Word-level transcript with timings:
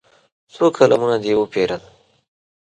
څو 0.53 0.65
قلمونه 0.77 1.17
دې 1.23 1.33
وپېرل. 1.37 1.81